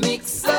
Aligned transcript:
Mix 0.00 0.44
up. 0.44 0.58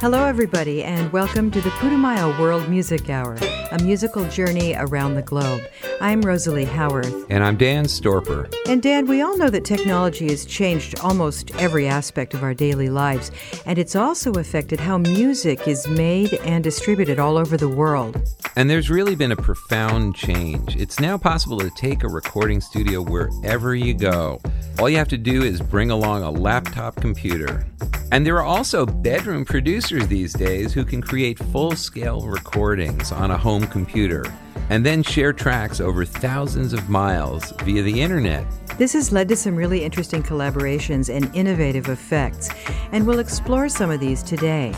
Hello, 0.00 0.24
everybody, 0.24 0.84
and 0.84 1.12
welcome 1.12 1.50
to 1.50 1.60
the 1.60 1.70
Putumayo 1.70 2.38
World 2.38 2.68
Music 2.68 3.10
Hour, 3.10 3.36
a 3.72 3.82
musical 3.82 4.24
journey 4.28 4.74
around 4.78 5.16
the 5.16 5.22
globe. 5.22 5.60
I'm 6.00 6.22
Rosalie 6.22 6.64
Howarth. 6.64 7.26
And 7.28 7.42
I'm 7.42 7.56
Dan 7.56 7.86
Storper. 7.86 8.54
And 8.68 8.80
Dan, 8.80 9.06
we 9.06 9.20
all 9.20 9.36
know 9.36 9.50
that 9.50 9.64
technology 9.64 10.28
has 10.28 10.44
changed 10.44 11.00
almost 11.00 11.50
every 11.56 11.88
aspect 11.88 12.34
of 12.34 12.44
our 12.44 12.54
daily 12.54 12.88
lives, 12.88 13.32
and 13.66 13.80
it's 13.80 13.96
also 13.96 14.32
affected 14.34 14.78
how 14.78 14.98
music 14.98 15.66
is 15.66 15.88
made 15.88 16.34
and 16.34 16.62
distributed 16.62 17.18
all 17.18 17.36
over 17.36 17.56
the 17.56 17.68
world. 17.68 18.22
And 18.54 18.70
there's 18.70 18.90
really 18.90 19.16
been 19.16 19.32
a 19.32 19.36
profound 19.36 20.14
change. 20.14 20.76
It's 20.76 21.00
now 21.00 21.18
possible 21.18 21.58
to 21.58 21.70
take 21.70 22.04
a 22.04 22.08
recording 22.08 22.60
studio 22.60 23.02
wherever 23.02 23.74
you 23.74 23.92
go. 23.92 24.40
All 24.78 24.88
you 24.88 24.98
have 24.98 25.08
to 25.08 25.18
do 25.18 25.42
is 25.42 25.60
bring 25.60 25.90
along 25.90 26.22
a 26.22 26.30
laptop 26.30 26.94
computer. 26.94 27.66
And 28.12 28.24
there 28.24 28.36
are 28.36 28.44
also 28.44 28.86
bedroom 28.86 29.44
producers 29.44 30.06
these 30.06 30.32
days 30.32 30.72
who 30.72 30.84
can 30.84 31.02
create 31.02 31.38
full 31.38 31.74
scale 31.74 32.20
recordings 32.20 33.10
on 33.10 33.32
a 33.32 33.36
home 33.36 33.66
computer 33.66 34.24
and 34.70 34.84
then 34.84 35.02
share 35.02 35.32
tracks 35.32 35.80
over 35.80 36.04
thousands 36.04 36.72
of 36.72 36.88
miles 36.88 37.52
via 37.62 37.82
the 37.82 38.00
internet. 38.00 38.46
This 38.78 38.92
has 38.92 39.12
led 39.12 39.28
to 39.28 39.36
some 39.36 39.56
really 39.56 39.84
interesting 39.84 40.22
collaborations 40.22 41.12
and 41.14 41.34
innovative 41.34 41.88
effects, 41.88 42.50
and 42.92 43.06
we'll 43.06 43.18
explore 43.18 43.68
some 43.68 43.90
of 43.90 44.00
these 44.00 44.22
today. 44.22 44.74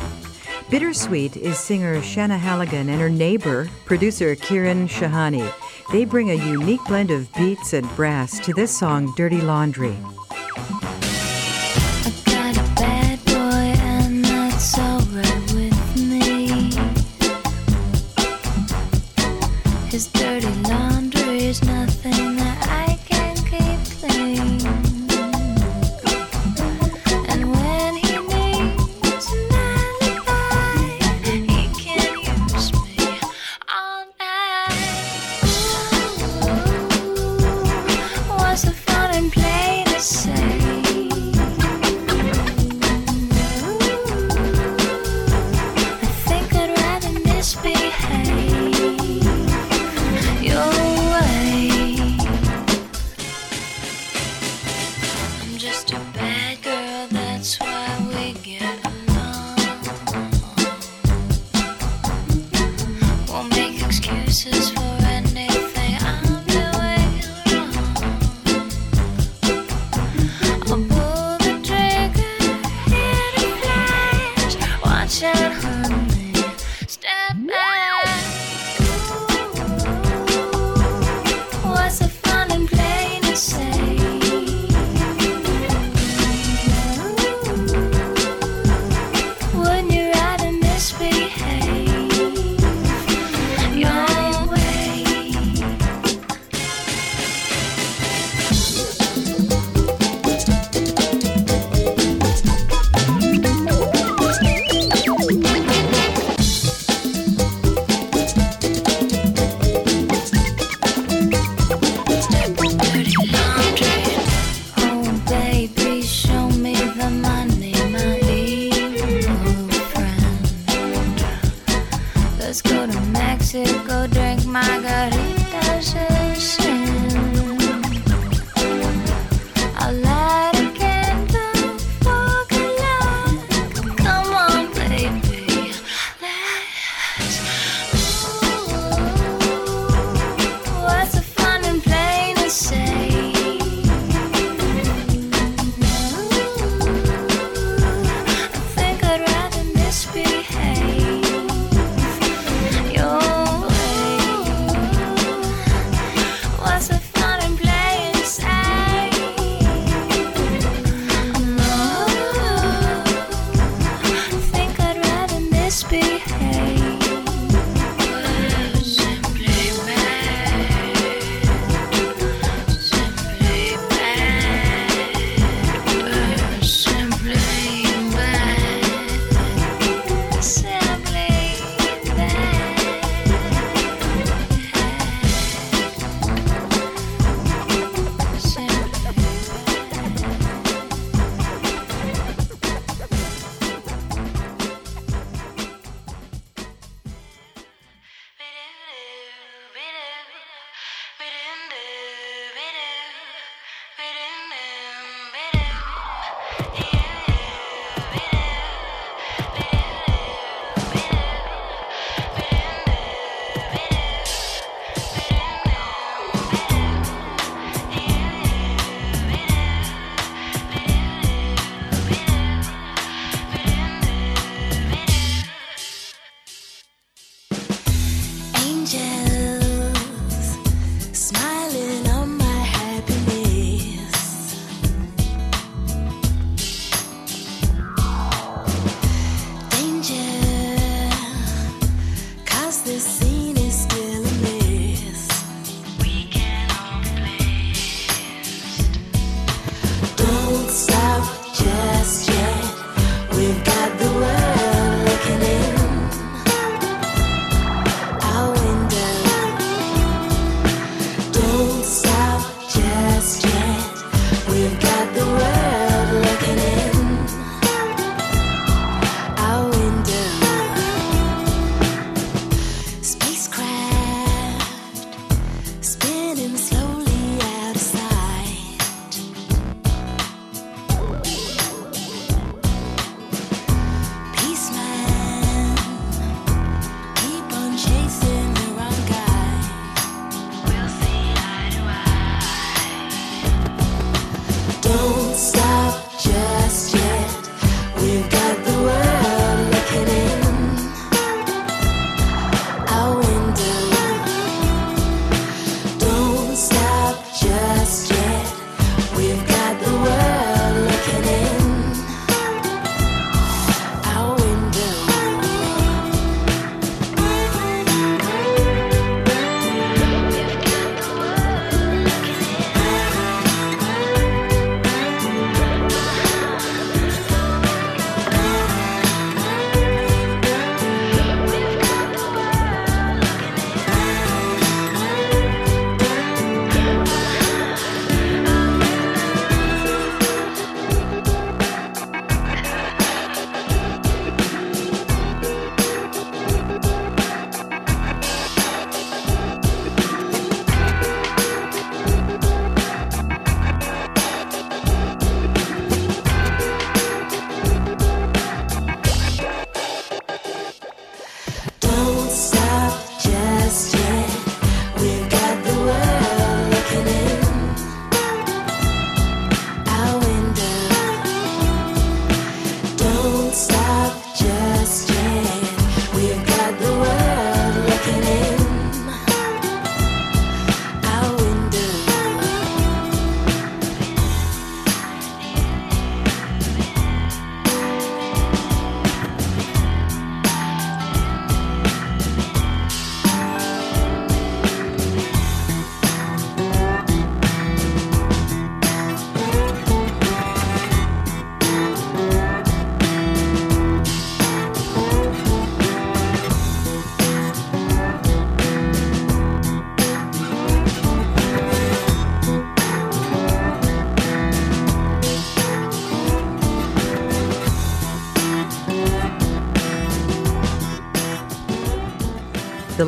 Bittersweet 0.71 1.37
is 1.37 1.59
singer 1.59 1.97
Shana 1.97 2.39
Halligan 2.39 2.89
and 2.89 3.01
her 3.01 3.11
neighbor, 3.11 3.69
producer 3.85 4.37
Kiran 4.37 4.88
Shahani. 4.88 5.52
They 5.91 6.05
bring 6.05 6.30
a 6.30 6.35
unique 6.35 6.85
blend 6.87 7.11
of 7.11 7.33
beats 7.35 7.73
and 7.73 7.88
brass 7.96 8.38
to 8.46 8.52
this 8.52 8.77
song, 8.77 9.13
Dirty 9.16 9.41
Laundry. 9.41 9.96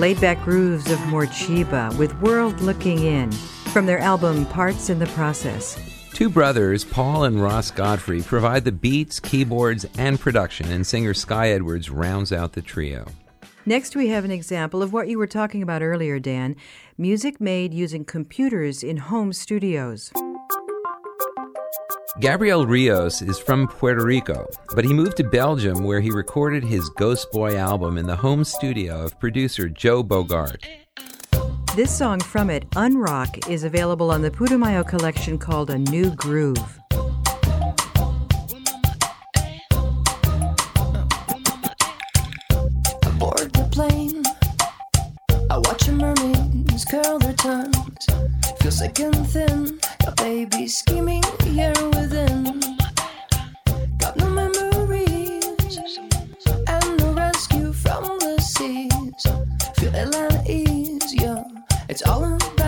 Laid 0.03 0.21
back 0.21 0.43
grooves 0.43 0.91
of 0.91 0.99
Morcheeba 0.99 1.97
with 1.97 2.13
World 2.21 2.61
Looking 2.61 3.05
In 3.05 3.31
from 3.71 3.87
their 3.87 4.01
album 4.01 4.47
Parts 4.47 4.91
in 4.91 4.99
the 4.99 5.07
Process. 5.07 5.79
Two 6.13 6.29
brothers, 6.29 6.85
Paul 6.85 7.23
and 7.23 7.41
Ross 7.41 7.71
Godfrey, 7.71 8.21
provide 8.21 8.65
the 8.65 8.73
beats, 8.73 9.21
keyboards, 9.21 9.87
and 9.97 10.19
production, 10.19 10.73
and 10.73 10.85
singer 10.85 11.15
Skye 11.15 11.51
Edwards 11.51 11.89
rounds 11.89 12.33
out 12.33 12.55
the 12.55 12.63
trio. 12.63 13.07
Next, 13.65 13.95
we 13.95 14.09
have 14.09 14.25
an 14.25 14.33
example 14.33 14.83
of 14.83 14.93
what 14.93 15.07
you 15.07 15.19
were 15.19 15.29
talking 15.29 15.63
about 15.63 15.83
earlier, 15.83 16.19
Dan 16.19 16.57
music 16.99 17.41
made 17.41 17.73
using 17.73 18.05
computers 18.05 18.83
in 18.83 18.97
home 18.97 19.33
studios. 19.33 20.13
Gabriel 22.21 22.67
Rios 22.67 23.23
is 23.23 23.39
from 23.39 23.67
Puerto 23.67 24.05
Rico, 24.05 24.47
but 24.75 24.85
he 24.85 24.93
moved 24.93 25.17
to 25.17 25.25
Belgium 25.25 25.83
where 25.83 26.01
he 26.01 26.11
recorded 26.11 26.63
his 26.63 26.91
Ghostboy 26.91 27.55
album 27.55 27.97
in 27.97 28.07
the 28.07 28.15
home 28.15 28.45
studio 28.45 29.03
of 29.03 29.19
producer 29.19 29.67
Jo 29.67 30.05
Bogaert. 30.05 30.63
This 31.75 31.91
song 31.91 32.21
from 32.21 32.51
it, 32.51 32.69
Unrock, 32.73 33.49
is 33.49 33.65
available 33.65 34.11
on 34.11 34.21
the 34.21 34.31
Putumayo 34.31 34.87
collection 34.87 35.39
called 35.39 35.71
A 35.71 35.79
New 35.79 36.15
Groove. 36.15 36.59
Board 43.19 43.53
the 43.55 43.69
plane. 43.73 44.23
I 45.51 45.57
watch 45.57 45.85
the 45.85 45.93
mermaids 45.93 46.85
curl 46.85 47.19
their 47.21 47.33
tongues. 47.33 48.42
Feel 48.63 48.71
sick 48.71 49.01
and 49.01 49.27
thin. 49.27 49.81
A 50.07 50.13
baby 50.13 50.69
scheming 50.69 51.25
here 51.43 51.75
within. 51.97 52.61
Got 53.99 54.17
no 54.17 54.31
memories. 54.31 55.79
And 56.69 56.97
no 57.01 57.13
rescue 57.13 57.73
from 57.73 58.05
the 58.21 58.41
seas. 58.41 59.27
Feel 59.79 59.95
ill 59.97 60.15
and 60.15 60.49
ease, 60.49 61.13
yeah. 61.13 61.43
It's 61.89 62.03
all 62.07 62.23
about 62.23 62.62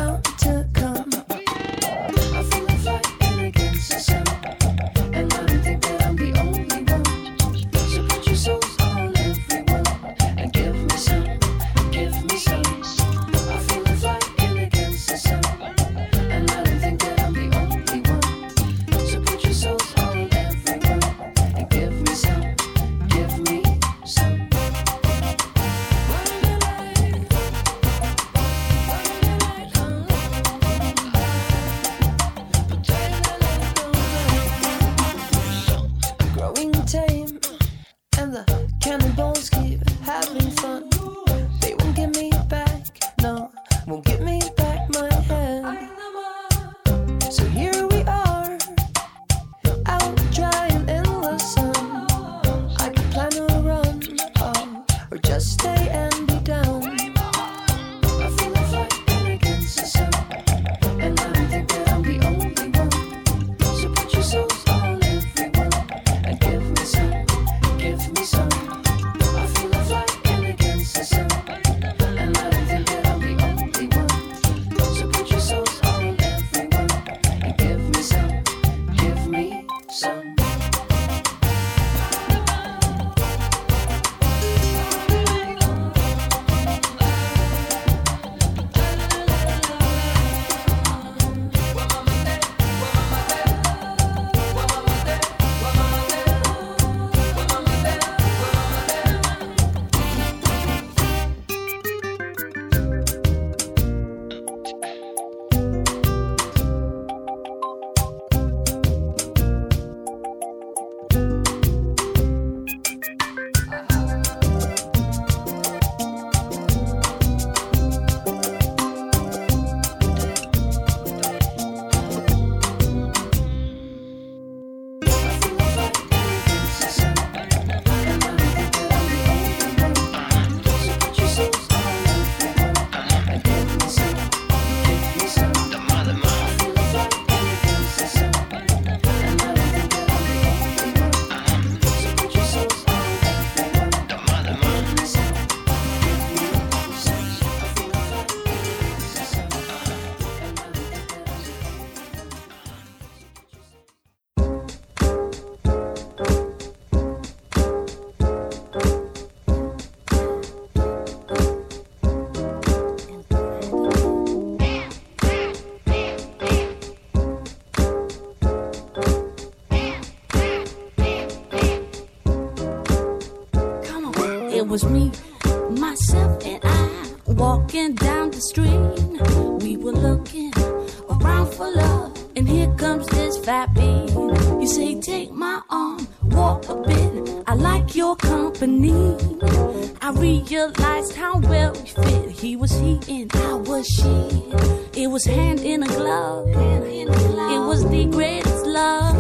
realized 190.64 191.14
how 191.14 191.38
well 191.38 191.72
we 191.72 191.86
fit. 191.86 192.30
He 192.30 192.56
was 192.56 192.72
he 192.72 192.98
and 193.08 193.30
I 193.34 193.54
was 193.54 193.86
she. 193.86 195.02
It 195.02 195.08
was 195.08 195.24
hand 195.24 195.60
in 195.60 195.82
a 195.82 195.86
glove. 195.86 196.48
It 196.48 197.58
was 197.58 197.88
the 197.88 198.06
greatest 198.06 198.66
love. 198.66 199.16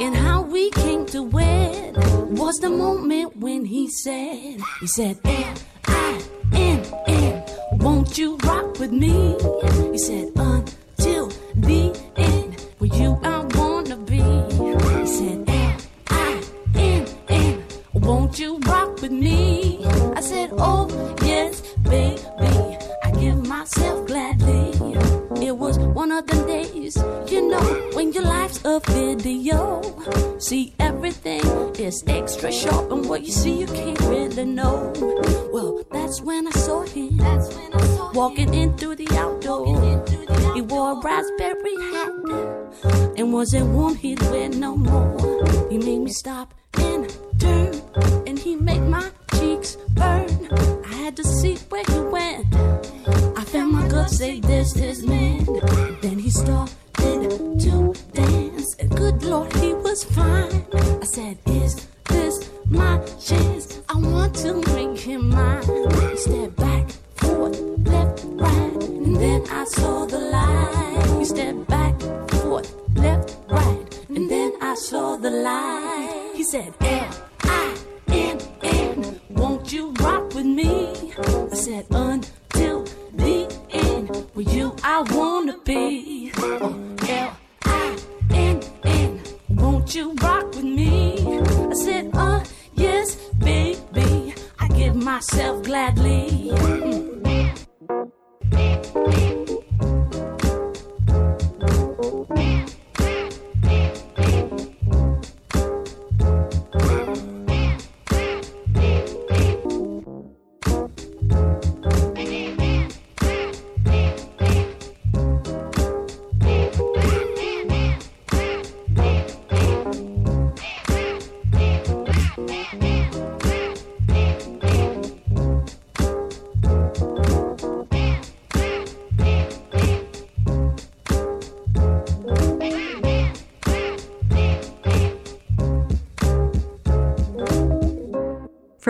And 0.00 0.14
how 0.14 0.42
we 0.42 0.70
came 0.70 1.04
to 1.06 1.22
wed 1.22 1.96
was 2.38 2.56
the 2.56 2.70
moment 2.70 3.36
when 3.36 3.64
he 3.66 3.88
said, 3.90 4.60
he 4.80 4.86
said, 4.86 5.18
N 5.24 5.59
life's 28.50 28.64
a 28.64 28.80
video. 28.80 29.80
See, 30.38 30.74
everything 30.78 31.44
is 31.76 32.02
extra 32.06 32.50
sharp, 32.50 32.90
and 32.90 33.08
what 33.08 33.22
you 33.22 33.32
see, 33.32 33.60
you 33.60 33.66
can't 33.66 34.00
really 34.00 34.44
know. 34.44 34.92
Well, 35.52 35.82
that's 35.92 36.00
That's 36.00 36.22
when 36.22 36.46
I 36.48 36.50
saw 36.50 36.82
him. 36.82 37.18
Walking 38.12 38.52
in 38.54 38.76
through 38.76 38.96
the 38.96 39.08
outdoor. 39.16 39.66
He 40.54 40.62
wore 40.62 40.92
a 40.92 41.00
raspberry 41.00 41.76
hat 41.92 42.12
and 43.16 43.32
wasn't 43.32 43.68
warm. 43.70 43.94
He'd 43.94 44.20
wear 44.22 44.48
no 44.48 44.76
more. 44.76 45.46
He 45.70 45.78
made 45.78 46.00
me 46.00 46.10
stop 46.10 46.54
and 46.78 47.16
turn, 47.38 47.80
and 48.26 48.38
he 48.38 48.56
made 48.56 48.82
my 48.82 49.08
cheeks 49.38 49.76
burn. 49.90 50.28
I 50.84 50.94
had 50.94 51.16
to 51.16 51.24
see 51.24 51.56
where 51.68 51.84
he 51.84 51.98
went. 52.00 52.46
I 53.38 53.44
found 53.44 53.72
my 53.72 53.86
gut 53.86 54.10
say 54.10 54.40
this 54.40 54.76
is 54.76 55.04
man. 55.06 55.46
Then 56.00 56.18
he 56.18 56.30
started 56.30 57.60
to 57.60 57.89
good 59.00 59.22
Lord, 59.22 59.52
he 59.56 59.72
was 59.72 60.04
fine. 60.04 60.66
I 60.74 61.06
said, 61.16 61.38
Is 61.46 61.72
this 62.04 62.50
my 62.66 62.98
chance? 63.28 63.80
I 63.88 63.96
want 63.96 64.34
to 64.44 64.52
make 64.74 64.98
him 64.98 65.30
mine. 65.30 65.62
He 66.10 66.16
stepped 66.16 66.56
back, 66.56 66.90
forth, 67.20 67.58
left, 67.92 68.24
right, 68.44 68.82
and 69.06 69.16
then 69.16 69.40
I 69.50 69.64
saw 69.64 70.04
the 70.04 70.20
light. 70.36 71.18
He 71.18 71.24
stepped 71.24 71.66
back, 71.66 71.94
forth, 72.42 72.68
left, 72.94 73.38
right, 73.48 73.84
and 74.10 74.30
then 74.30 74.52
I 74.60 74.74
saw 74.74 75.16
the 75.16 75.30
light. 75.30 76.32
He 76.34 76.44
said, 76.44 76.74
L 76.80 77.10
I 77.44 77.76
N 78.08 78.38
N, 78.62 79.20
won't 79.30 79.72
you 79.72 79.92
rock 80.04 80.34
with 80.34 80.50
me? 80.60 80.74
I 81.52 81.56
said, 81.66 81.86
Until 81.90 82.84
the 83.14 83.36
end, 83.70 84.08
with 84.34 84.52
you 84.52 84.76
I 84.84 84.96
wanna 85.16 85.56
be. 85.64 86.32
Oh, 86.36 86.96
L 87.08 87.39
you 89.94 90.14
rock 90.22 90.44
with 90.54 90.64
me? 90.64 91.16
I 91.70 91.74
said, 91.74 92.10
Uh, 92.14 92.44
yes, 92.74 93.16
baby, 93.38 94.34
I 94.58 94.68
give 94.68 94.94
myself 94.94 95.64
gladly. 95.64 96.52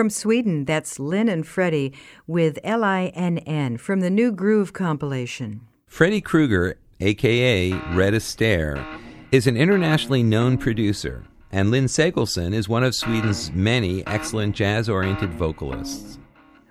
From 0.01 0.09
Sweden, 0.09 0.65
that's 0.65 0.97
Linn 0.97 1.29
and 1.29 1.45
Freddie 1.45 1.93
with 2.25 2.57
L 2.63 2.83
I 2.83 3.11
N 3.13 3.37
N 3.37 3.77
from 3.77 3.99
the 3.99 4.09
New 4.09 4.31
Groove 4.31 4.73
compilation. 4.73 5.61
Freddie 5.85 6.21
Krueger, 6.21 6.79
aka 6.99 7.71
Red 7.93 8.15
Astaire, 8.15 8.83
is 9.31 9.45
an 9.45 9.55
internationally 9.55 10.23
known 10.23 10.57
producer, 10.57 11.23
and 11.51 11.69
Linn 11.69 11.85
Segolson 11.85 12.51
is 12.51 12.67
one 12.67 12.83
of 12.83 12.95
Sweden's 12.95 13.51
many 13.51 14.03
excellent 14.07 14.55
jazz 14.55 14.89
oriented 14.89 15.35
vocalists. 15.35 16.17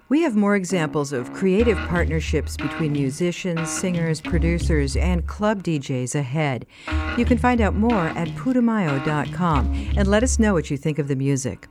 We 0.08 0.22
have 0.22 0.34
more 0.34 0.56
examples 0.56 1.12
of 1.12 1.32
creative 1.32 1.78
partnerships 1.86 2.56
between 2.56 2.90
musicians, 2.90 3.70
singers, 3.70 4.20
producers, 4.20 4.96
and 4.96 5.24
club 5.28 5.62
DJs 5.62 6.16
ahead. 6.16 6.66
You 7.16 7.24
can 7.24 7.38
find 7.38 7.60
out 7.60 7.76
more 7.76 8.08
at 8.08 8.26
putumayo.com 8.30 9.92
and 9.96 10.08
let 10.08 10.24
us 10.24 10.40
know 10.40 10.52
what 10.52 10.68
you 10.68 10.76
think 10.76 10.98
of 10.98 11.06
the 11.06 11.14
music. 11.14 11.68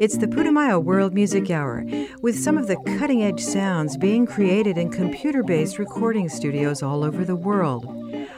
It's 0.00 0.16
the 0.16 0.28
Putumayo 0.28 0.82
World 0.82 1.12
Music 1.12 1.50
Hour, 1.50 1.84
with 2.22 2.38
some 2.38 2.56
of 2.56 2.68
the 2.68 2.76
cutting 2.98 3.24
edge 3.24 3.40
sounds 3.40 3.96
being 3.96 4.26
created 4.26 4.78
in 4.78 4.90
computer 4.90 5.42
based 5.42 5.78
recording 5.78 6.28
studios 6.28 6.84
all 6.84 7.02
over 7.02 7.24
the 7.24 7.34
world. 7.34 7.84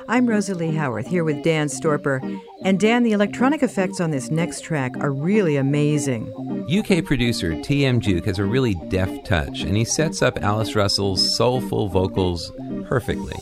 I'm 0.08 0.26
Rosalie 0.26 0.74
Howarth 0.74 1.06
here 1.06 1.22
with 1.22 1.42
Dan 1.42 1.68
Storper. 1.68 2.40
And 2.64 2.80
Dan, 2.80 3.02
the 3.02 3.12
electronic 3.12 3.62
effects 3.62 4.00
on 4.00 4.10
this 4.10 4.30
next 4.30 4.62
track 4.62 4.96
are 5.00 5.12
really 5.12 5.56
amazing. 5.56 6.32
UK 6.70 7.04
producer 7.04 7.60
T.M. 7.60 8.00
Juke 8.00 8.24
has 8.24 8.38
a 8.38 8.44
really 8.44 8.74
deft 8.88 9.26
touch, 9.26 9.60
and 9.60 9.76
he 9.76 9.84
sets 9.84 10.22
up 10.22 10.38
Alice 10.42 10.74
Russell's 10.74 11.36
soulful 11.36 11.88
vocals 11.88 12.52
perfectly. 12.86 13.36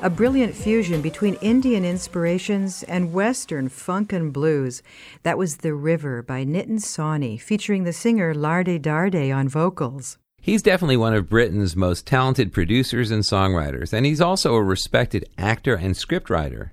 a 0.00 0.10
brilliant 0.10 0.54
fusion 0.54 1.02
between 1.02 1.34
Indian 1.40 1.84
inspirations 1.84 2.82
and 2.84 3.12
Western 3.12 3.68
funk 3.68 4.12
and 4.12 4.32
blues. 4.32 4.82
That 5.24 5.38
was 5.38 5.58
The 5.58 5.74
River 5.74 6.22
by 6.22 6.44
Nitin 6.44 6.78
Sawhney, 6.78 7.40
featuring 7.40 7.84
the 7.84 7.92
singer 7.92 8.34
Larde 8.34 8.80
Darde 8.80 9.34
on 9.34 9.48
vocals. 9.48 10.18
He's 10.40 10.62
definitely 10.62 10.96
one 10.96 11.14
of 11.14 11.28
Britain's 11.28 11.74
most 11.74 12.06
talented 12.06 12.52
producers 12.52 13.10
and 13.10 13.24
songwriters, 13.24 13.92
and 13.92 14.06
he's 14.06 14.20
also 14.20 14.54
a 14.54 14.62
respected 14.62 15.28
actor 15.36 15.74
and 15.74 15.94
scriptwriter. 15.94 16.70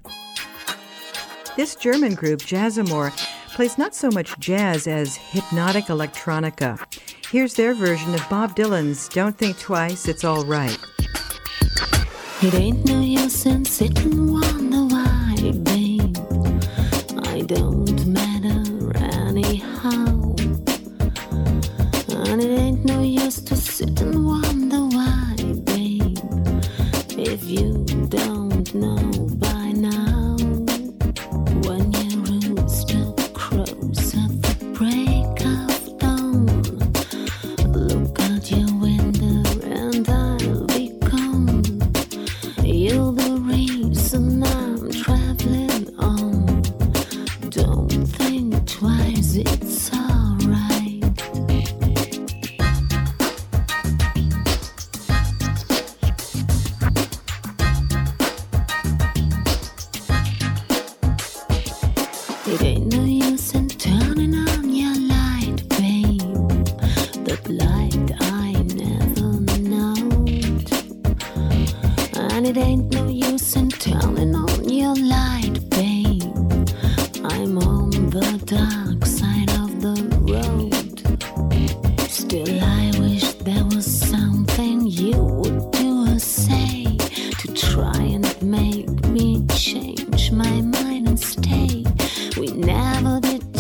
This 1.58 1.76
German 1.76 2.14
group, 2.14 2.42
Jazzamor, 2.42 3.12
plays 3.56 3.78
not 3.78 3.96
so 3.96 4.10
much 4.12 4.38
jazz 4.40 4.88
as 4.88 5.16
hypnotic 5.16 5.86
electronica. 5.86 6.80
Here's 7.32 7.56
their 7.56 7.74
version 7.74 8.14
of 8.14 8.30
Bob 8.30 8.56
Dylan's 8.56 9.10
Don't 9.10 9.38
Think 9.38 9.58
Twice, 9.58 10.08
It's 10.08 10.24
All 10.24 10.46
Right. 10.46 10.78
It 12.46 12.54
ain't 12.54 12.86
no 12.86 13.02
use 13.02 13.48
in 13.48 13.66
sitting 13.66 14.32
wonder 14.32 14.84
why, 14.94 15.36
babe. 15.64 16.16
I 17.26 17.42
don't 17.42 18.06
matter 18.06 18.96
anyhow. 19.18 20.36
And 22.08 22.44
it 22.44 22.60
ain't 22.60 22.86
no 22.86 23.02
use 23.02 23.42
to 23.42 23.56
sit 23.56 24.00
and 24.00 24.28
wonder 24.28 24.82
why, 24.96 25.36
babe. 25.64 26.20
If 27.18 27.50
you 27.50 27.85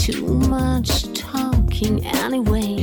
too 0.05 0.27
much 0.27 1.11
talking 1.13 2.05
anyway. 2.05 2.74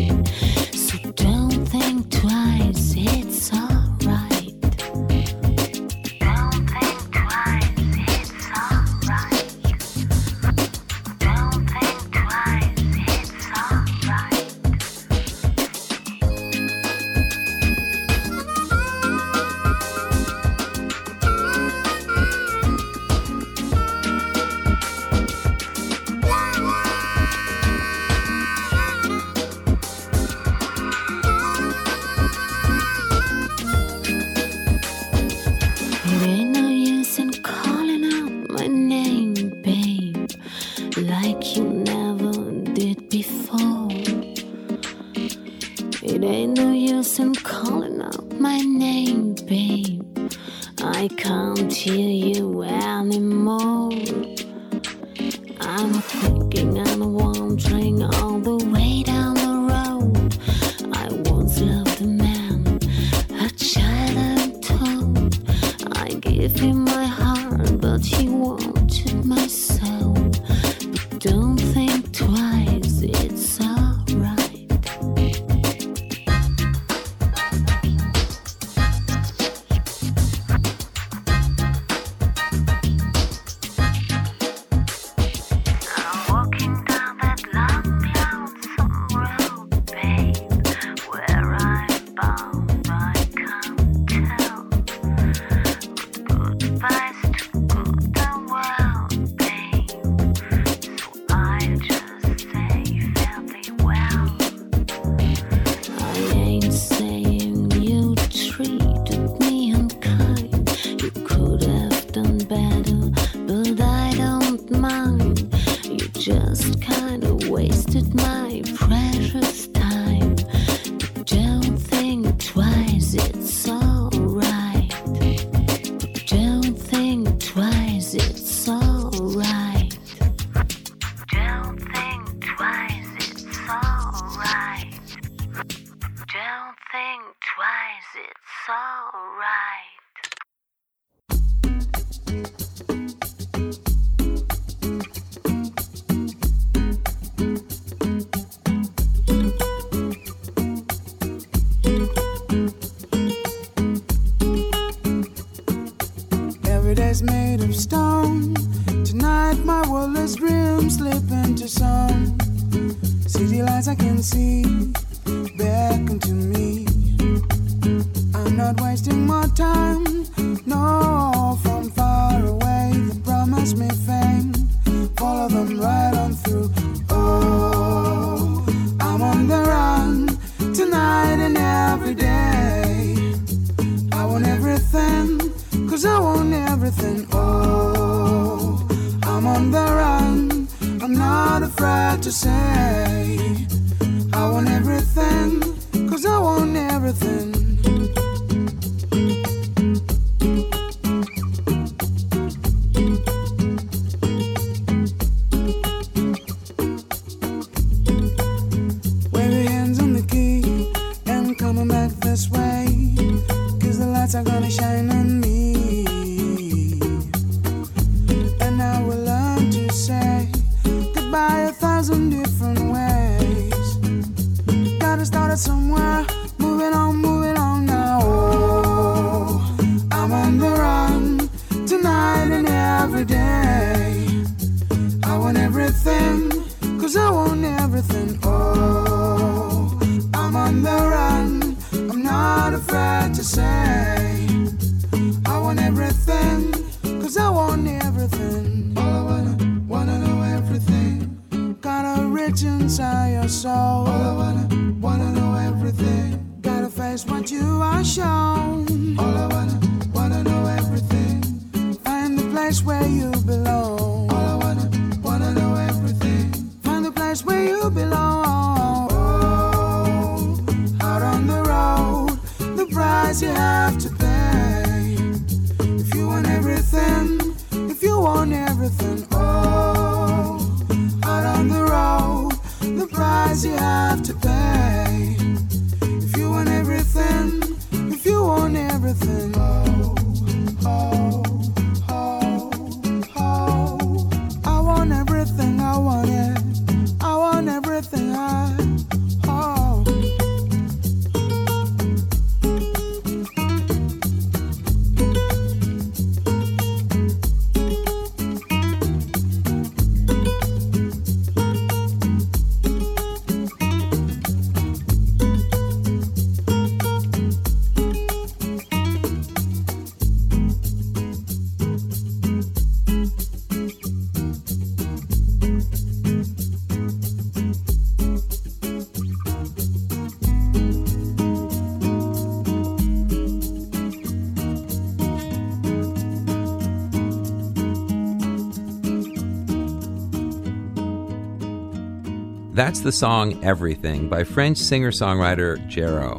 That's 342.83 342.99
the 342.99 343.12
song 343.12 343.64
Everything 343.64 344.29
by 344.29 344.42
French 344.42 344.77
singer 344.77 345.12
songwriter 345.12 345.79
Jehro. 345.88 346.35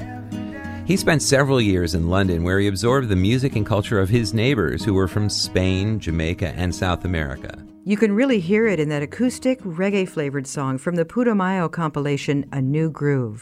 He 0.86 0.98
spent 0.98 1.22
several 1.22 1.62
years 1.62 1.96
in 1.96 2.10
London 2.10 2.44
where 2.44 2.60
he 2.60 2.68
absorbed 2.68 3.08
the 3.08 3.16
music 3.16 3.56
and 3.56 3.66
culture 3.66 3.98
of 3.98 4.10
his 4.10 4.34
neighbors 4.34 4.84
who 4.84 4.94
were 4.94 5.08
from 5.08 5.30
Spain, 5.30 6.02
Jamaica, 6.02 6.50
and 6.50 6.76
South 6.76 7.06
America. 7.06 7.58
You 7.86 7.96
can 7.96 8.12
really 8.12 8.42
hear 8.42 8.68
it 8.68 8.82
in 8.82 8.90
that 8.90 9.02
acoustic, 9.02 9.62
reggae 9.62 10.06
flavored 10.06 10.46
song 10.46 10.78
from 10.78 10.96
the 10.96 11.06
Putumayo 11.06 11.72
compilation, 11.72 12.46
A 12.52 12.62
New 12.62 12.90
Groove. 12.90 13.42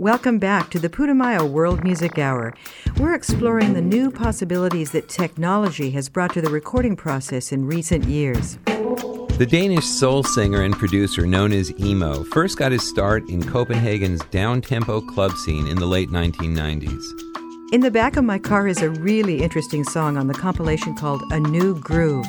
Welcome 0.04 0.38
back 0.38 0.70
to 0.72 0.80
the 0.80 0.90
Putumayo 0.90 1.50
World 1.50 1.82
Music 1.82 2.20
Hour. 2.20 2.54
We're 2.98 3.14
exploring 3.14 3.72
the 3.74 3.82
new 3.82 4.12
possibilities 4.12 4.92
that 4.92 5.08
technology 5.08 5.92
has 5.92 6.10
brought 6.10 6.34
to 6.34 6.42
the 6.42 6.50
recording 6.50 6.98
process 6.98 7.54
in 7.54 7.66
recent 7.66 8.04
years. 8.04 8.58
The 8.66 9.48
Danish 9.50 9.86
soul 9.86 10.22
singer 10.24 10.62
and 10.62 10.74
producer 10.74 11.26
known 11.26 11.54
as 11.54 11.72
Emo 11.80 12.26
first 12.26 12.58
got 12.58 12.74
his 12.74 12.86
start 12.86 13.30
in 13.30 13.44
Copenhagen's 13.44 14.20
down-tempo 14.26 15.00
club 15.04 15.38
scene 15.38 15.68
in 15.68 15.78
the 15.78 15.86
late 15.86 16.10
1990s. 16.10 17.72
In 17.72 17.80
the 17.80 17.90
back 17.90 18.18
of 18.18 18.26
my 18.26 18.40
car 18.40 18.68
is 18.68 18.82
a 18.82 18.90
really 18.90 19.42
interesting 19.42 19.86
song 19.86 20.18
on 20.18 20.28
the 20.28 20.34
compilation 20.34 20.96
called 20.96 21.24
A 21.32 21.40
New 21.40 21.80
Groove. 21.80 22.28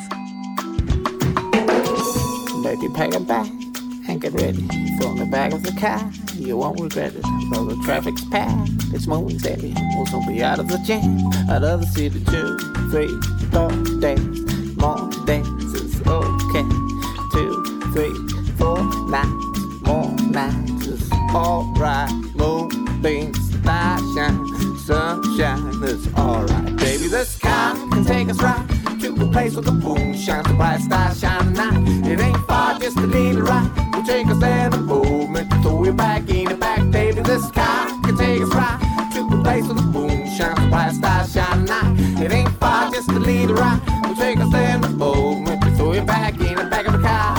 Baby, 2.62 2.88
pack 2.94 3.16
a 3.16 3.20
bag 3.20 3.73
and 4.14 4.22
get 4.22 4.32
ready 4.32 4.62
for 4.98 5.12
the 5.16 5.26
back 5.28 5.52
of 5.52 5.62
the 5.64 5.72
car. 5.72 6.10
You 6.36 6.56
won't 6.56 6.80
regret 6.80 7.14
it, 7.16 7.24
though 7.52 7.64
the 7.64 7.76
traffic's 7.84 8.24
packed. 8.26 8.70
It's 8.92 9.08
moving 9.08 9.38
steady, 9.40 9.74
we'll 9.96 10.06
soon 10.06 10.26
be 10.28 10.42
out 10.42 10.60
of 10.60 10.68
the 10.68 10.78
jam. 10.86 11.18
Out 11.50 11.64
of 11.64 11.80
the 11.80 11.86
city, 11.86 12.22
two, 12.24 12.56
three, 12.90 13.10
four 13.50 13.70
days. 13.98 14.76
More 14.76 15.10
days 15.26 15.46
is 15.74 16.00
okay. 16.06 16.62
Two, 17.32 17.80
three, 17.92 18.14
four 18.56 18.84
nights. 19.10 19.80
More 19.82 20.14
nights 20.30 20.86
is 20.86 21.10
alright. 21.34 22.10
Moonbeam, 22.36 23.34
starshine, 23.34 24.78
sunshine 24.86 25.82
is 25.82 26.06
alright. 26.14 26.76
Baby, 26.76 27.08
the 27.08 27.24
sky 27.24 27.74
can 27.90 28.04
take 28.04 28.28
us 28.28 28.40
right 28.40 28.64
to 29.00 29.12
a 29.12 29.32
place 29.32 29.54
where 29.54 29.62
the 29.62 29.72
moon 29.72 30.14
shines, 30.16 30.46
the 30.46 30.54
bright 30.54 30.80
stars 30.80 31.18
shine 31.18 31.48
at 31.48 31.72
night. 31.72 32.06
It 32.06 32.20
ain't 32.20 32.46
far, 32.46 32.78
just 32.78 32.96
a 32.96 33.00
little 33.00 33.42
ride 33.42 33.93
take 34.14 34.26
a 34.28 34.34
stand, 34.36 34.72
the 34.72 34.78
movement. 34.78 35.52
Throw 35.62 35.84
it 35.84 35.96
back 35.96 36.28
in 36.28 36.44
the 36.44 36.54
back, 36.54 36.88
baby. 36.90 37.20
The 37.20 37.40
sky 37.40 38.00
can 38.04 38.16
take 38.16 38.42
us 38.42 38.54
right 38.54 39.10
to 39.12 39.28
the 39.28 39.42
place 39.42 39.64
where 39.66 39.74
the 39.74 39.82
moon 39.82 40.30
shines, 40.36 40.60
the 40.60 40.68
bright 40.68 40.92
stars 40.92 41.32
shine 41.32 41.64
night. 41.64 42.22
It 42.22 42.30
ain't 42.30 42.54
far, 42.60 42.92
just 42.92 43.08
a 43.08 43.18
little 43.18 43.56
ride. 43.56 43.80
We'll 44.04 44.14
take 44.14 44.38
a 44.38 44.46
stand, 44.46 44.84
the 44.84 44.90
movement. 44.90 45.64
Throw 45.76 45.94
it 45.94 46.06
back 46.06 46.34
in 46.34 46.54
the 46.54 46.64
back 46.64 46.86
of 46.86 46.92
the 46.92 47.02
car. 47.02 47.34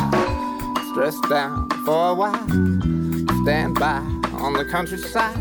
Stress 0.92 1.18
down 1.30 1.70
for 1.86 2.10
a 2.10 2.14
while. 2.14 2.48
Stand 3.44 3.80
by 3.80 4.00
on 4.44 4.54
the 4.54 4.66
countryside. 4.70 5.38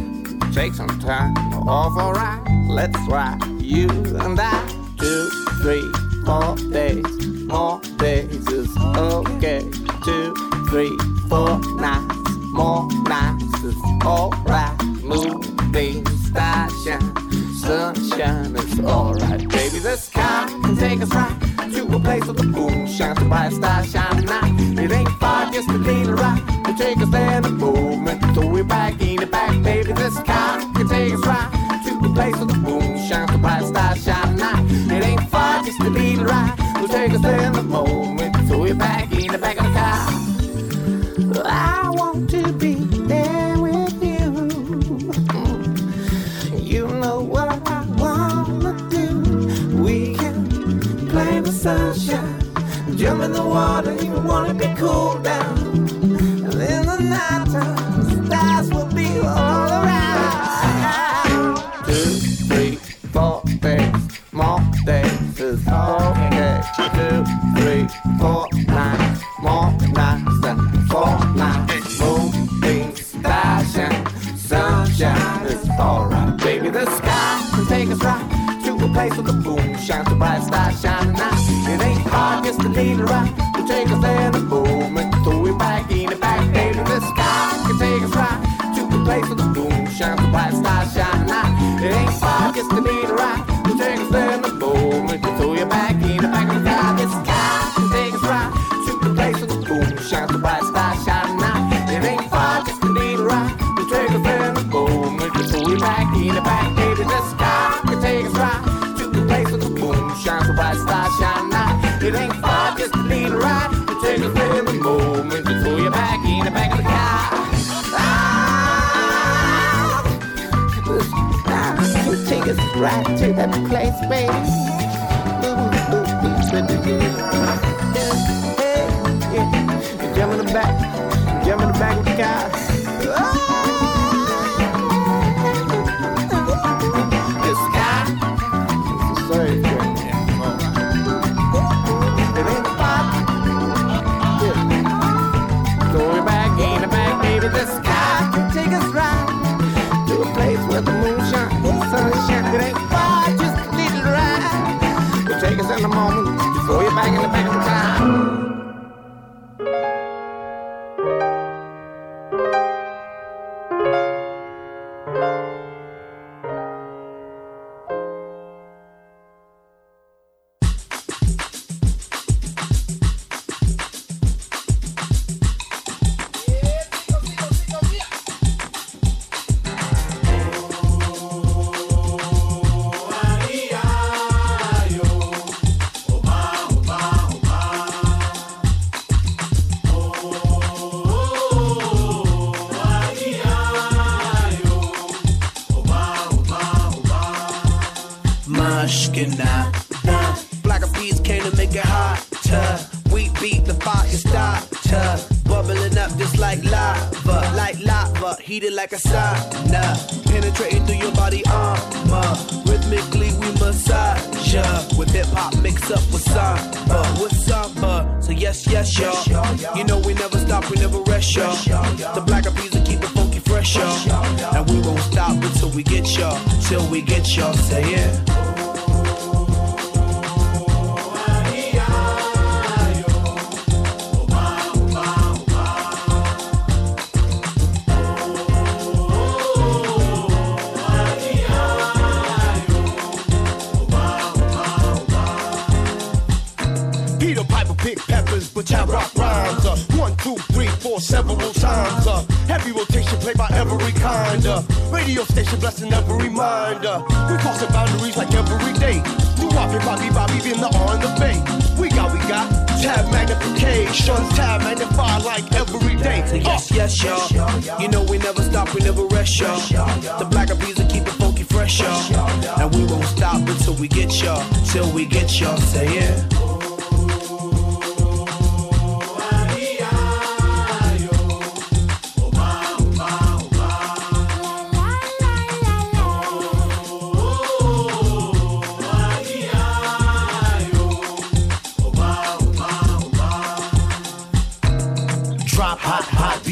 Take 0.55 0.75
some 0.75 1.01
time 1.01 1.37
off, 1.66 1.99
alright. 1.99 2.42
Let's 2.68 2.99
ride, 3.09 3.42
you 3.61 3.88
and 4.23 4.38
I. 4.38 4.55
Two, 5.01 5.29
three, 5.62 5.87
four 6.25 6.55
days, 6.70 7.27
more 7.51 7.81
days 7.99 8.47
is 8.53 8.70
okay. 8.97 9.62
Two, 10.05 10.35
three, 10.70 10.97
for 11.29 11.59
nights, 11.77 12.16
more 12.53 12.89
nights. 13.05 13.45
It's 13.64 13.81
alright, 14.05 14.83
moving 15.03 16.07
starshine, 16.27 17.16
sunshine. 17.55 18.57
It's 18.57 18.81
alright, 18.81 19.49
baby. 19.49 19.79
The 19.79 19.97
sky 19.97 20.47
can 20.62 20.77
take 20.77 21.01
us 21.03 21.11
right 21.14 21.72
to 21.72 21.97
a 21.97 22.01
place 22.01 22.25
where 22.25 22.35
the 22.35 22.45
moon 22.45 22.87
shines 22.87 23.18
to 23.18 23.25
buy 23.25 23.47
a 23.47 23.51
star 23.51 23.85
shine 23.85 24.25
night. 24.25 24.53
It 24.79 24.91
ain't 24.93 25.09
far, 25.20 25.51
just 25.53 25.68
a 25.68 25.72
little 25.72 26.14
right 26.14 26.43
to 26.66 26.75
take 26.77 26.99
us 26.99 27.09
there 27.11 27.39
in 27.39 27.45
a 27.45 27.51
moment, 27.51 28.22
So 28.35 28.47
we're 28.47 28.64
back 28.64 29.01
in 29.01 29.16
the 29.16 29.27
back, 29.27 29.62
baby. 29.62 29.93
The 29.93 30.11
sky 30.11 30.59
can 30.75 30.89
take 30.89 31.14
us 31.14 31.27
right 31.27 31.64
place 32.14 32.37
where 32.37 32.47
the 32.47 32.57
moon 32.57 32.97
shines, 33.09 33.31
the 33.33 33.39
bright 33.39 33.64
star 33.64 33.97
shine 33.97 34.37
night. 34.37 34.64
It 34.91 35.05
ain't 35.05 35.29
far, 35.31 35.62
just 35.64 35.81
to 35.81 35.91
little 35.91 36.25
ride. 36.25 36.55
We'll 36.77 36.89
take 36.89 37.12
us 37.12 37.20
there 37.20 37.43
in 37.43 37.53
the 37.53 37.62
moment, 37.62 38.49
so 38.49 38.59
we're 38.59 38.75
back. 38.75 39.03
jump 53.05 53.22
in 53.22 53.32
the 53.32 53.46
water, 53.46 53.92
you 54.02 54.12
wanna 54.12 54.55
be 54.55 54.66
cooled 54.80 55.22
down. 55.22 55.59
And 55.59 56.55
in 56.55 56.86
the 56.90 56.98
nighttime, 57.14 58.24
stars 58.24 58.72
will 58.72 58.86
be 58.86 59.18
all 59.18 59.68
around. 59.78 61.26
Two, 61.84 62.14
three, 62.48 62.76
four 63.12 63.42
days, 63.61 63.94
more 64.32 64.61
days 64.86 65.38
is 65.38 65.68
all. 65.68 65.93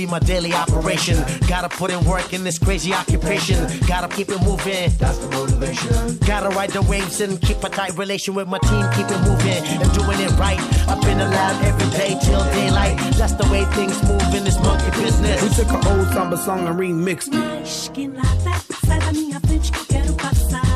Be 0.07 0.11
my 0.11 0.19
daily 0.19 0.53
operation. 0.53 1.17
Gotta 1.49 1.69
put 1.69 1.91
in 1.91 2.05
work 2.05 2.33
in 2.33 2.45
this 2.45 2.59
crazy 2.59 2.93
occupation. 2.93 3.59
Gotta 3.87 4.09
keep 4.09 4.29
it 4.31 4.41
moving. 4.43 4.91
That's 4.99 5.19
the 5.19 5.29
motivation. 5.29 6.19
Gotta 6.27 6.49
ride 6.51 6.71
the 6.71 6.83
waves 6.83 7.21
and 7.21 7.41
keep 7.41 7.63
a 7.63 7.69
tight 7.69 7.97
relation 7.97 8.35
with 8.35 8.49
my 8.49 8.59
team. 8.59 8.85
Keep 8.97 9.09
it 9.11 9.21
moving 9.29 9.63
and 9.83 9.93
doing 9.93 10.21
it 10.21 10.33
right. 10.39 10.61
Up 10.89 11.05
in 11.07 11.19
the 11.19 11.27
lab 11.27 11.63
every 11.65 11.91
day 11.99 12.19
till 12.25 12.45
daylight. 12.53 12.97
That's 13.17 13.35
the 13.35 13.47
way 13.53 13.65
things 13.77 13.97
move 14.03 14.35
in 14.35 14.45
this 14.45 14.59
monkey 14.59 14.91
business. 15.03 15.43
We 15.43 15.49
took 15.51 15.71
an 15.73 15.87
old 15.87 16.09
samba 16.09 16.37
song 16.37 16.67
and 16.67 16.79
remixed 16.79 17.29
it. 17.29 17.35
Mas 17.35 17.91
que 17.95 18.09
nada, 18.09 18.53
sai 18.87 18.99
da 18.99 19.13
minha 19.13 19.41
frente 19.41 19.71
que 19.71 19.79
eu 19.79 19.85
quero 19.87 20.15
passar. 20.15 20.72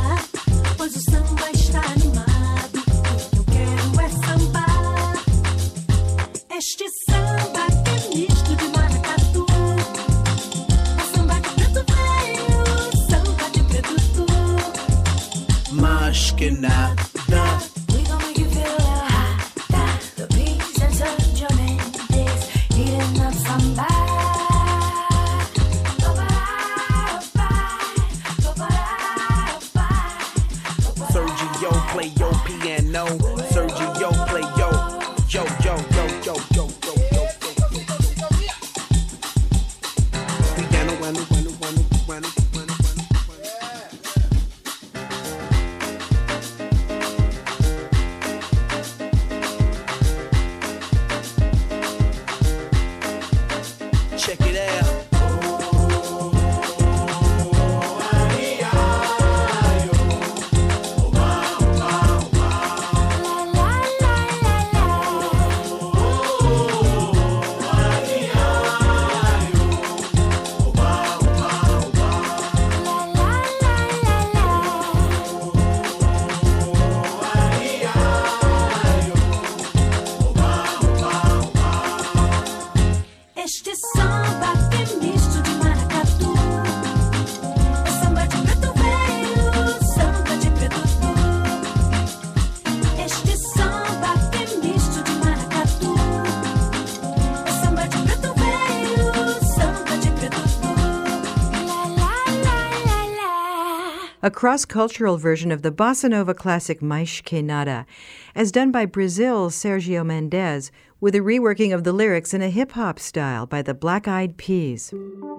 Cross 104.36 104.66
cultural 104.66 105.16
version 105.16 105.50
of 105.50 105.62
the 105.62 105.72
bossa 105.72 106.10
nova 106.10 106.34
classic 106.34 106.82
Mas 106.82 107.22
Que 107.22 107.40
Nada, 107.40 107.86
as 108.34 108.52
done 108.52 108.70
by 108.70 108.84
Brazil's 108.84 109.54
Sergio 109.54 110.04
Mendes, 110.04 110.70
with 111.00 111.14
a 111.14 111.20
reworking 111.20 111.74
of 111.74 111.84
the 111.84 111.92
lyrics 111.94 112.34
in 112.34 112.42
a 112.42 112.50
hip 112.50 112.72
hop 112.72 112.98
style 112.98 113.46
by 113.46 113.62
the 113.62 113.72
Black 113.72 114.06
Eyed 114.06 114.36
Peas. 114.36 114.92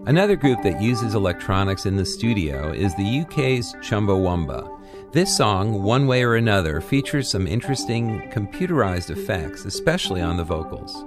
Another 0.08 0.36
group 0.36 0.64
that 0.64 0.82
uses 0.82 1.14
electronics 1.14 1.86
in 1.86 1.96
the 1.96 2.06
studio 2.08 2.72
is 2.72 2.96
the 2.96 3.20
UK's 3.20 3.76
Chumbawamba. 3.84 4.68
This 5.12 5.38
song, 5.38 5.84
One 5.84 6.08
Way 6.08 6.24
or 6.24 6.36
Another, 6.36 6.82
features 6.82 7.30
some 7.30 7.46
interesting 7.46 8.28
computerized 8.32 9.12
effects, 9.12 9.64
especially 9.66 10.22
on 10.22 10.38
the 10.38 10.44
vocals. 10.44 11.06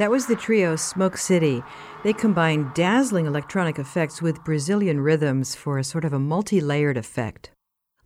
That 0.00 0.10
was 0.10 0.24
the 0.24 0.34
trio 0.34 0.76
Smoke 0.76 1.18
City. 1.18 1.62
They 2.04 2.14
combine 2.14 2.70
dazzling 2.74 3.26
electronic 3.26 3.78
effects 3.78 4.22
with 4.22 4.42
Brazilian 4.44 5.02
rhythms 5.02 5.54
for 5.54 5.76
a 5.76 5.84
sort 5.84 6.06
of 6.06 6.14
a 6.14 6.18
multi 6.18 6.58
layered 6.58 6.96
effect. 6.96 7.50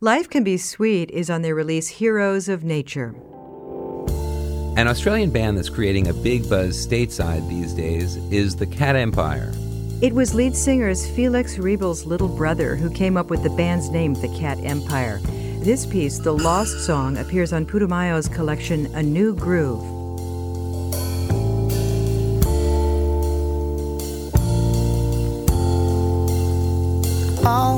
Life 0.01 0.29
Can 0.29 0.43
Be 0.43 0.57
Sweet 0.57 1.09
is 1.11 1.29
on 1.29 1.41
their 1.41 1.55
release 1.55 1.87
Heroes 1.87 2.49
of 2.49 2.65
Nature. 2.65 3.15
An 4.75 4.89
Australian 4.89 5.29
band 5.29 5.57
that's 5.57 5.69
creating 5.69 6.09
a 6.09 6.13
big 6.13 6.49
buzz 6.49 6.85
stateside 6.85 7.47
these 7.47 7.71
days 7.71 8.17
is 8.29 8.57
the 8.57 8.67
Cat 8.67 8.97
Empire. 8.97 9.53
It 10.01 10.11
was 10.11 10.35
lead 10.35 10.53
singer's 10.53 11.09
Felix 11.11 11.57
Riebl's 11.57 12.05
little 12.05 12.27
brother 12.27 12.75
who 12.75 12.89
came 12.89 13.15
up 13.15 13.29
with 13.29 13.41
the 13.41 13.51
band's 13.51 13.89
name, 13.89 14.15
the 14.15 14.37
Cat 14.37 14.57
Empire. 14.65 15.19
This 15.59 15.85
piece, 15.85 16.19
The 16.19 16.33
Lost 16.33 16.77
Song, 16.85 17.15
appears 17.15 17.53
on 17.53 17.65
Putumayo's 17.65 18.27
collection 18.27 18.87
A 18.87 19.01
New 19.01 19.33
Groove. 19.33 19.94
Oh, 27.47 27.77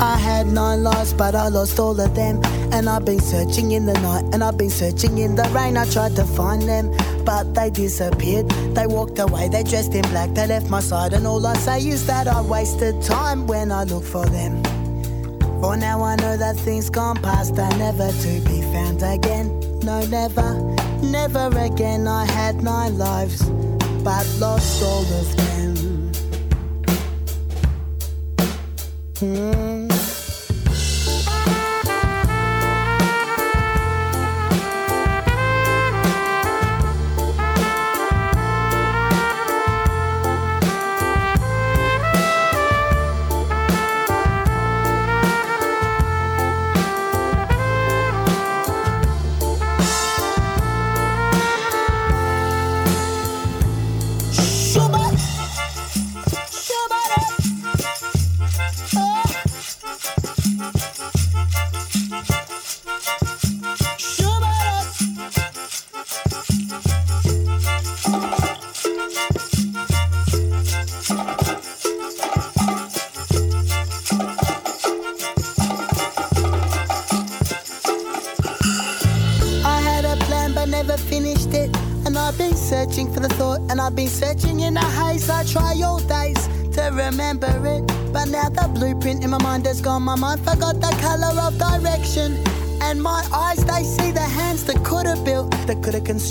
I 0.00 0.16
had 0.16 0.46
nine 0.46 0.82
lives, 0.82 1.12
but 1.12 1.34
I 1.34 1.48
lost 1.48 1.78
all 1.78 2.00
of 2.00 2.14
them. 2.14 2.40
And 2.72 2.88
I've 2.88 3.04
been 3.04 3.20
searching 3.20 3.72
in 3.72 3.84
the 3.84 3.92
night, 4.00 4.24
and 4.32 4.42
I've 4.42 4.56
been 4.56 4.70
searching 4.70 5.18
in 5.18 5.36
the 5.36 5.44
rain. 5.54 5.76
I 5.76 5.84
tried 5.84 6.16
to 6.16 6.24
find 6.24 6.62
them, 6.62 6.90
but 7.24 7.54
they 7.54 7.68
disappeared. 7.68 8.48
They 8.74 8.86
walked 8.86 9.18
away, 9.18 9.48
they 9.48 9.62
dressed 9.62 9.94
in 9.94 10.02
black, 10.08 10.30
they 10.30 10.46
left 10.46 10.70
my 10.70 10.80
side. 10.80 11.12
And 11.12 11.26
all 11.26 11.46
I 11.46 11.54
say 11.54 11.86
is 11.86 12.06
that 12.06 12.26
I 12.26 12.40
wasted 12.40 13.02
time 13.02 13.46
when 13.46 13.70
I 13.70 13.84
look 13.84 14.04
for 14.04 14.24
them. 14.24 14.62
For 15.60 15.76
now 15.76 16.02
I 16.02 16.16
know 16.16 16.36
that 16.36 16.56
things 16.56 16.88
gone 16.88 17.16
past 17.16 17.58
are 17.58 17.76
never 17.76 18.10
to 18.10 18.40
be 18.40 18.62
found 18.72 19.02
again. 19.02 19.60
No, 19.80 20.04
never, 20.06 20.54
never 21.02 21.50
again. 21.58 22.08
I 22.08 22.24
had 22.24 22.62
nine 22.62 22.96
lives, 22.96 23.42
but 24.02 24.26
lost 24.40 24.82
all 24.82 25.02
of 25.02 25.36
them. 25.36 25.93
Hmm. 29.20 29.83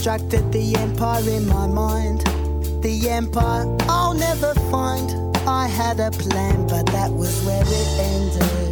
Constructed 0.04 0.52
the 0.52 0.76
empire 0.76 1.30
in 1.30 1.48
my 1.48 1.66
mind. 1.66 2.20
The 2.84 3.10
empire 3.10 3.66
I'll 3.84 4.14
never 4.14 4.54
find. 4.70 5.38
I 5.48 5.66
had 5.68 5.98
a 6.02 6.12
plan, 6.12 6.68
but 6.68 6.86
that 6.88 7.10
was 7.10 7.42
where 7.46 7.64
it 7.64 8.00
ended. 8.00 8.63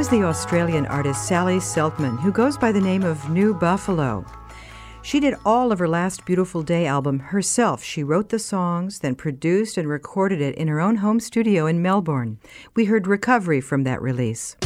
Was 0.00 0.08
the 0.08 0.24
Australian 0.24 0.86
artist 0.86 1.28
Sally 1.28 1.58
Seltmann, 1.58 2.18
who 2.18 2.32
goes 2.32 2.56
by 2.56 2.72
the 2.72 2.80
name 2.80 3.02
of 3.02 3.28
New 3.28 3.52
Buffalo. 3.52 4.24
She 5.02 5.20
did 5.20 5.34
all 5.44 5.72
of 5.72 5.78
her 5.78 5.88
last 5.88 6.24
Beautiful 6.24 6.62
Day 6.62 6.86
album 6.86 7.18
herself. 7.18 7.84
She 7.84 8.02
wrote 8.02 8.30
the 8.30 8.38
songs, 8.38 9.00
then 9.00 9.14
produced 9.14 9.76
and 9.76 9.86
recorded 9.86 10.40
it 10.40 10.54
in 10.54 10.68
her 10.68 10.80
own 10.80 10.96
home 10.96 11.20
studio 11.20 11.66
in 11.66 11.82
Melbourne. 11.82 12.38
We 12.74 12.86
heard 12.86 13.06
Recovery 13.06 13.60
from 13.60 13.84
that 13.84 14.00
release. 14.00 14.56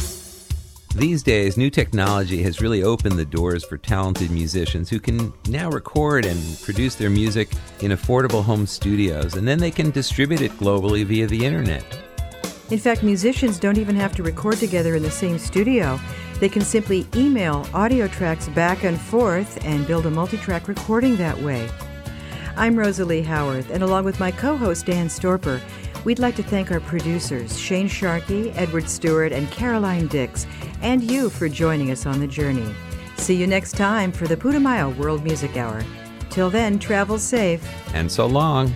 These 0.95 1.21
days, 1.21 1.57
new 1.57 1.69
technology 1.69 2.41
has 2.43 2.61
really 2.61 2.83
opened 2.83 3.19
the 3.19 3.25
doors 3.25 3.65
for 3.65 3.77
talented 3.77 4.31
musicians 4.31 4.89
who 4.89 5.01
can 5.01 5.33
now 5.49 5.69
record 5.69 6.23
and 6.23 6.39
produce 6.61 6.95
their 6.95 7.09
music 7.09 7.51
in 7.81 7.91
affordable 7.91 8.41
home 8.41 8.65
studios, 8.65 9.35
and 9.35 9.45
then 9.45 9.59
they 9.59 9.71
can 9.71 9.91
distribute 9.91 10.39
it 10.39 10.53
globally 10.53 11.03
via 11.03 11.27
the 11.27 11.45
internet. 11.45 12.04
In 12.71 12.79
fact, 12.79 13.03
musicians 13.03 13.59
don't 13.59 13.77
even 13.77 13.95
have 13.95 14.15
to 14.15 14.23
record 14.23 14.57
together 14.57 14.95
in 14.95 15.03
the 15.03 15.11
same 15.11 15.37
studio. 15.37 15.99
They 16.39 16.49
can 16.49 16.63
simply 16.63 17.05
email 17.15 17.67
audio 17.73 18.07
tracks 18.07 18.49
back 18.49 18.83
and 18.83 18.99
forth 18.99 19.63
and 19.63 19.85
build 19.85 20.07
a 20.07 20.11
multi 20.11 20.37
track 20.37 20.67
recording 20.67 21.15
that 21.17 21.39
way. 21.39 21.69
I'm 22.57 22.77
Rosalie 22.77 23.21
Howarth, 23.21 23.69
and 23.69 23.83
along 23.83 24.05
with 24.05 24.19
my 24.19 24.31
co 24.31 24.57
host 24.57 24.87
Dan 24.87 25.07
Storper, 25.07 25.61
we'd 26.05 26.19
like 26.19 26.35
to 26.37 26.43
thank 26.43 26.71
our 26.71 26.79
producers, 26.79 27.59
Shane 27.59 27.87
Sharkey, 27.87 28.51
Edward 28.51 28.89
Stewart, 28.89 29.31
and 29.31 29.49
Caroline 29.51 30.07
Dix, 30.07 30.47
and 30.81 31.03
you 31.03 31.29
for 31.29 31.47
joining 31.47 31.91
us 31.91 32.07
on 32.07 32.19
the 32.19 32.27
journey. 32.27 32.73
See 33.17 33.35
you 33.35 33.45
next 33.45 33.73
time 33.73 34.11
for 34.11 34.27
the 34.27 34.37
Putumayo 34.37 34.95
World 34.97 35.23
Music 35.23 35.55
Hour. 35.55 35.83
Till 36.31 36.49
then, 36.49 36.79
travel 36.79 37.19
safe. 37.19 37.63
And 37.93 38.11
so 38.11 38.25
long. 38.25 38.73